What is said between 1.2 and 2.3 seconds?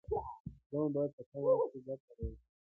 کم وخت کې ګټه